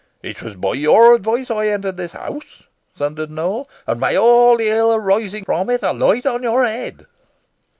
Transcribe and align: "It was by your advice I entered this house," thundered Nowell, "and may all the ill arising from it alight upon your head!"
"It 0.23 0.41
was 0.41 0.55
by 0.55 0.73
your 0.73 1.13
advice 1.13 1.51
I 1.51 1.67
entered 1.67 1.95
this 1.95 2.13
house," 2.13 2.63
thundered 2.95 3.29
Nowell, 3.29 3.69
"and 3.85 3.99
may 3.99 4.17
all 4.17 4.57
the 4.57 4.67
ill 4.67 4.91
arising 4.95 5.45
from 5.45 5.69
it 5.69 5.83
alight 5.83 6.25
upon 6.25 6.41
your 6.41 6.65
head!" 6.65 7.05